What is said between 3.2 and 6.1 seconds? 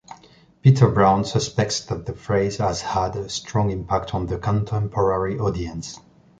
strong impact on the contemporary audience.